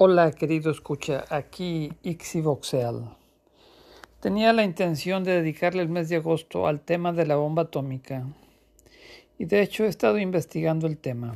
[0.00, 3.16] Hola querido escucha, aquí Ixivoxeal.
[4.20, 8.24] Tenía la intención de dedicarle el mes de agosto al tema de la bomba atómica
[9.38, 11.34] y de hecho he estado investigando el tema,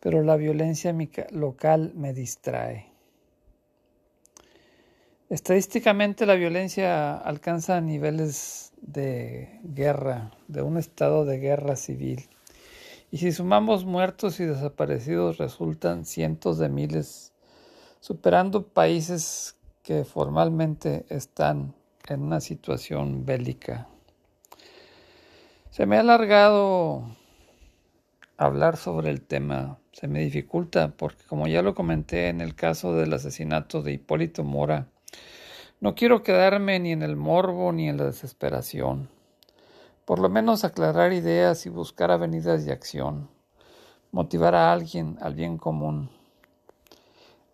[0.00, 0.96] pero la violencia
[1.32, 2.86] local me distrae.
[5.28, 12.26] Estadísticamente la violencia alcanza niveles de guerra, de un estado de guerra civil.
[13.10, 17.29] Y si sumamos muertos y desaparecidos resultan cientos de miles
[18.00, 21.74] superando países que formalmente están
[22.08, 23.86] en una situación bélica.
[25.70, 27.04] Se me ha alargado
[28.36, 32.94] hablar sobre el tema, se me dificulta porque como ya lo comenté en el caso
[32.94, 34.88] del asesinato de Hipólito Mora,
[35.80, 39.08] no quiero quedarme ni en el morbo ni en la desesperación.
[40.04, 43.30] Por lo menos aclarar ideas y buscar avenidas de acción,
[44.10, 46.10] motivar a alguien al bien común.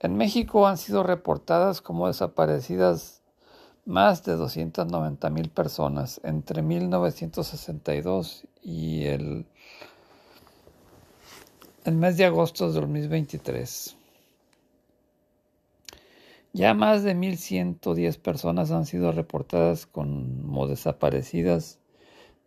[0.06, 3.22] En México han sido reportadas como desaparecidas
[3.84, 9.46] más de 290 mil personas entre 1962 y el,
[11.84, 13.96] el mes de agosto de 2023.
[16.52, 21.80] Ya más de 1.110 personas han sido reportadas como desaparecidas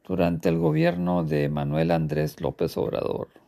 [0.07, 3.38] durante el gobierno de Manuel Andrés López Obrador.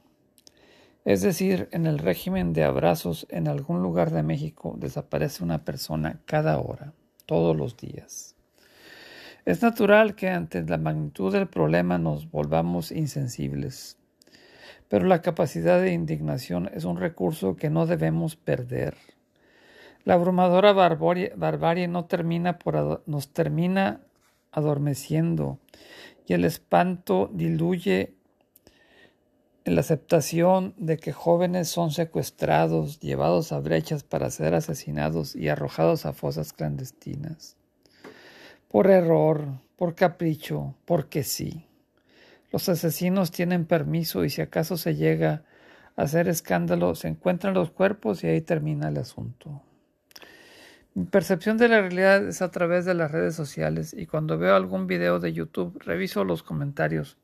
[1.04, 6.22] Es decir, en el régimen de abrazos en algún lugar de México desaparece una persona
[6.26, 6.94] cada hora,
[7.26, 8.36] todos los días.
[9.44, 13.98] Es natural que ante la magnitud del problema nos volvamos insensibles,
[14.90, 18.96] pero la capacidad de indignación es un recurso que no debemos perder.
[20.04, 24.02] La abrumadora barbarie, no termina por nos termina
[24.52, 25.58] adormeciendo
[26.28, 28.14] y el espanto diluye
[29.66, 36.06] la aceptación de que jóvenes son secuestrados, llevados a brechas para ser asesinados y arrojados
[36.06, 37.58] a fosas clandestinas.
[38.68, 41.68] Por error, por capricho, porque sí.
[42.52, 45.44] Los asesinos tienen permiso y si acaso se llega
[45.96, 49.62] a hacer escándalo, se encuentran los cuerpos y ahí termina el asunto.
[50.94, 54.56] Mi percepción de la realidad es a través de las redes sociales y cuando veo
[54.56, 57.18] algún video de YouTube reviso los comentarios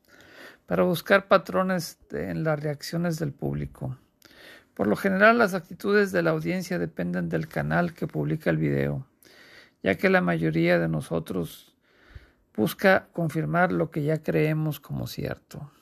[0.68, 3.96] para buscar patrones en las reacciones del público.
[4.74, 9.06] Por lo general las actitudes de la audiencia dependen del canal que publica el video,
[9.82, 11.74] ya que la mayoría de nosotros
[12.54, 15.72] busca confirmar lo que ya creemos como cierto.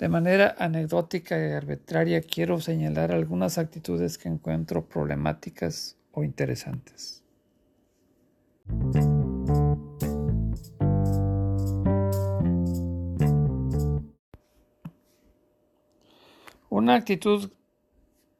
[0.00, 7.21] De manera anecdótica y arbitraria quiero señalar algunas actitudes que encuentro problemáticas o interesantes.
[16.82, 17.48] Una actitud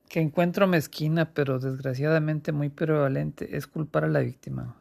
[0.09, 4.75] que encuentro mezquina, pero desgraciadamente muy prevalente, es culpar a la víctima.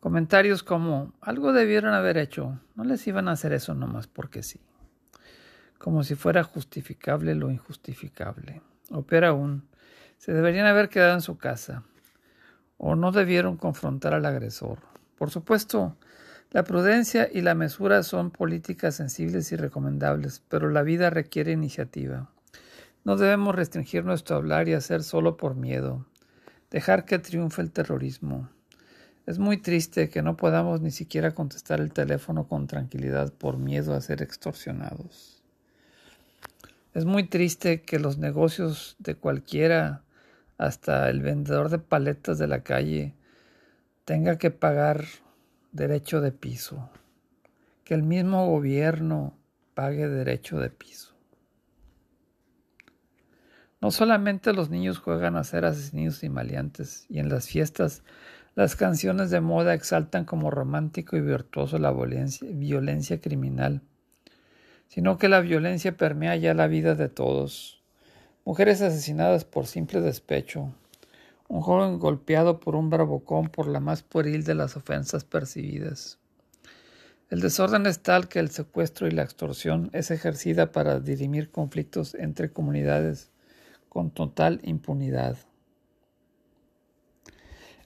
[0.00, 4.60] Comentarios como algo debieron haber hecho, no les iban a hacer eso nomás porque sí.
[5.78, 8.60] Como si fuera justificable lo injustificable.
[8.90, 9.66] O peor aún,
[10.18, 11.84] se deberían haber quedado en su casa.
[12.76, 14.80] O no debieron confrontar al agresor.
[15.16, 15.96] Por supuesto,
[16.50, 22.28] la prudencia y la mesura son políticas sensibles y recomendables, pero la vida requiere iniciativa.
[23.08, 26.04] No debemos restringir nuestro hablar y hacer solo por miedo,
[26.70, 28.50] dejar que triunfe el terrorismo.
[29.24, 33.94] Es muy triste que no podamos ni siquiera contestar el teléfono con tranquilidad por miedo
[33.94, 35.42] a ser extorsionados.
[36.92, 40.02] Es muy triste que los negocios de cualquiera,
[40.58, 43.14] hasta el vendedor de paletas de la calle,
[44.04, 45.06] tenga que pagar
[45.72, 46.90] derecho de piso,
[47.84, 49.32] que el mismo gobierno
[49.72, 51.17] pague derecho de piso.
[53.80, 58.02] No solamente los niños juegan a ser asesinos y maleantes, y en las fiestas
[58.56, 63.82] las canciones de moda exaltan como romántico y virtuoso la violencia, violencia criminal,
[64.88, 67.80] sino que la violencia permea ya la vida de todos.
[68.44, 70.74] Mujeres asesinadas por simple despecho,
[71.46, 76.18] un joven golpeado por un bravocón por la más pueril de las ofensas percibidas.
[77.30, 82.16] El desorden es tal que el secuestro y la extorsión es ejercida para dirimir conflictos
[82.16, 83.30] entre comunidades
[83.98, 85.36] con total impunidad.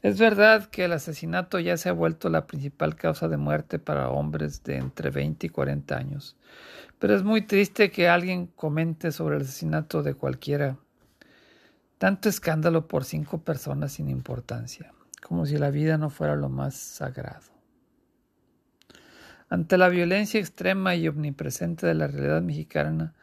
[0.03, 4.11] Es verdad que el asesinato ya se ha vuelto la principal causa de muerte para
[4.11, 6.37] hombres de entre 20 y 40 años,
[6.99, 10.76] pero es muy triste que alguien comente sobre el asesinato de cualquiera.
[11.97, 14.93] Tanto escándalo por cinco personas sin importancia,
[15.23, 17.50] como si la vida no fuera lo más sagrado.
[19.49, 23.15] Ante la violencia extrema y omnipresente de la realidad mexicana,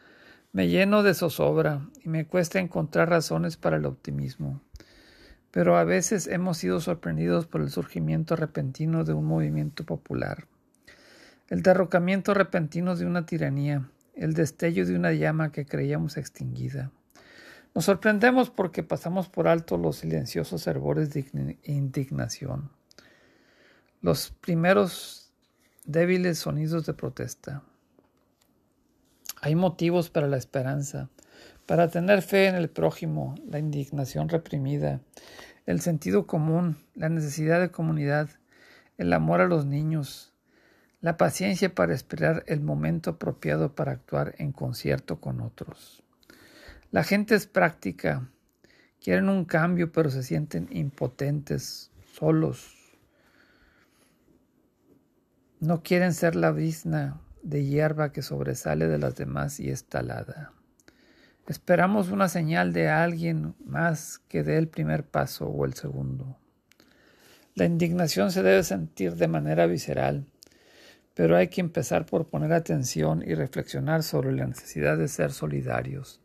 [0.51, 4.61] me lleno de zozobra y me cuesta encontrar razones para el optimismo.
[5.51, 10.45] pero a veces hemos sido sorprendidos por el surgimiento repentino de un movimiento popular,
[11.47, 16.91] el derrocamiento repentino de una tiranía, el destello de una llama que creíamos extinguida.
[17.73, 22.69] Nos sorprendemos porque pasamos por alto los silenciosos hervores de indignación,
[24.01, 25.31] los primeros
[25.85, 27.63] débiles sonidos de protesta.
[29.41, 31.09] Hay motivos para la esperanza,
[31.65, 34.99] para tener fe en el prójimo, la indignación reprimida,
[35.65, 38.29] el sentido común, la necesidad de comunidad,
[38.97, 40.33] el amor a los niños,
[40.99, 46.03] la paciencia para esperar el momento apropiado para actuar en concierto con otros.
[46.91, 48.27] La gente es práctica,
[49.01, 52.75] quieren un cambio pero se sienten impotentes, solos.
[55.61, 60.53] No quieren ser la brisna de hierba que sobresale de las demás y es talada.
[61.47, 66.37] Esperamos una señal de alguien más que dé el primer paso o el segundo.
[67.55, 70.25] La indignación se debe sentir de manera visceral,
[71.15, 76.21] pero hay que empezar por poner atención y reflexionar sobre la necesidad de ser solidarios.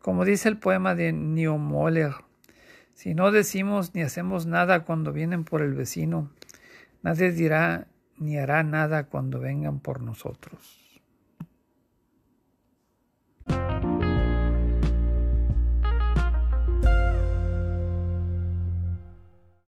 [0.00, 2.14] Como dice el poema de Moller,
[2.94, 6.30] si no decimos ni hacemos nada cuando vienen por el vecino,
[7.02, 7.86] nadie dirá
[8.20, 10.89] ni hará nada cuando vengan por nosotros.